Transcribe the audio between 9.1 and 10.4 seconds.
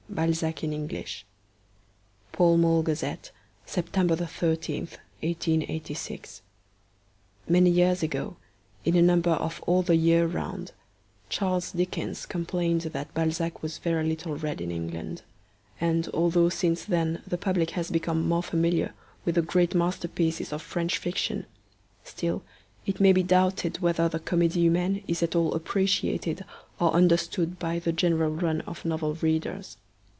of All the Year